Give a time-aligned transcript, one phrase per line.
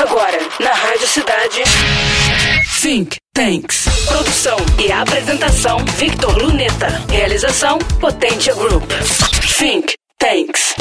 [0.00, 1.64] Agora, na Rádio Cidade.
[2.80, 3.86] Think Tanks.
[4.06, 6.86] Produção e apresentação: Victor Luneta.
[7.10, 8.88] Realização: Potência Group.
[9.58, 10.76] Think Tanks.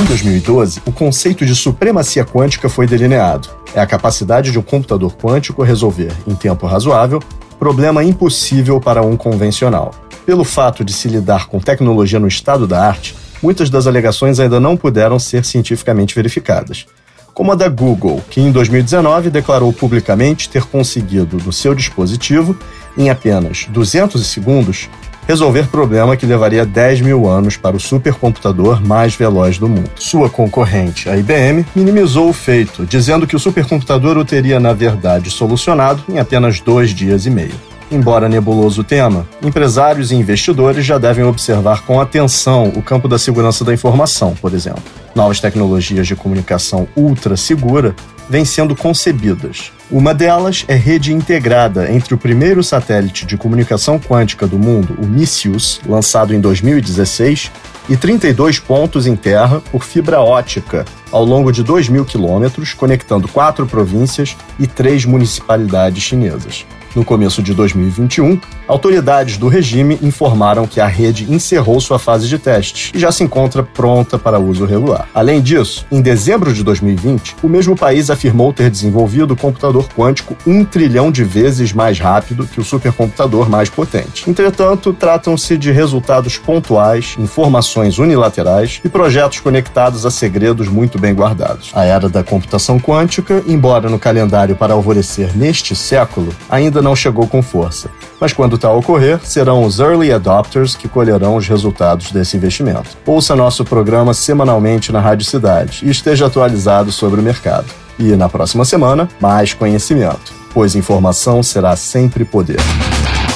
[0.00, 3.50] Em 2012, o conceito de supremacia quântica foi delineado.
[3.74, 7.20] É a capacidade de um computador quântico resolver, em tempo razoável,
[7.58, 9.94] problema impossível para um convencional.
[10.24, 14.58] Pelo fato de se lidar com tecnologia no estado da arte, muitas das alegações ainda
[14.58, 16.86] não puderam ser cientificamente verificadas.
[17.34, 22.56] Como a da Google, que em 2019 declarou publicamente ter conseguido, no seu dispositivo,
[22.96, 24.88] em apenas 200 segundos,
[25.26, 29.90] resolver problema que levaria 10 mil anos para o supercomputador mais veloz do mundo.
[29.96, 35.28] Sua concorrente, a IBM, minimizou o feito, dizendo que o supercomputador o teria, na verdade,
[35.28, 37.73] solucionado em apenas dois dias e meio.
[37.90, 43.18] Embora nebuloso o tema, empresários e investidores já devem observar com atenção o campo da
[43.18, 44.82] segurança da informação, por exemplo.
[45.14, 47.94] Novas tecnologias de comunicação ultra segura
[48.28, 49.70] vêm sendo concebidas.
[49.90, 55.06] Uma delas é rede integrada entre o primeiro satélite de comunicação quântica do mundo, o
[55.06, 57.50] Missius, lançado em 2016,
[57.88, 63.28] e 32 pontos em terra por fibra ótica ao longo de 2 mil quilômetros, conectando
[63.28, 66.64] quatro províncias e três municipalidades chinesas.
[66.94, 72.38] No começo de 2021, autoridades do regime informaram que a rede encerrou sua fase de
[72.38, 75.08] teste e já se encontra pronta para uso regular.
[75.12, 80.36] Além disso, em dezembro de 2020, o mesmo país afirmou ter desenvolvido o computador quântico
[80.46, 84.30] um trilhão de vezes mais rápido que o supercomputador mais potente.
[84.30, 91.72] Entretanto, tratam-se de resultados pontuais, informações unilaterais e projetos conectados a segredos muito bem guardados.
[91.74, 97.26] A era da computação quântica, embora no calendário para alvorecer neste século, ainda não chegou
[97.26, 97.90] com força.
[98.20, 102.90] Mas quando tal ocorrer, serão os early adopters que colherão os resultados desse investimento.
[103.04, 107.66] Ouça nosso programa semanalmente na Rádio Cidade e esteja atualizado sobre o mercado.
[107.98, 112.58] E na próxima semana, mais conhecimento, pois informação será sempre poder.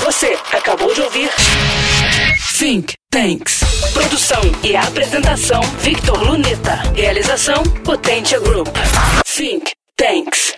[0.04, 1.30] Você acabou de ouvir
[2.58, 3.60] Think Tanks.
[3.92, 6.82] Produção e apresentação: Victor Luneta.
[6.94, 8.68] Realização: Potência Group.
[9.24, 10.54] Think Tanks.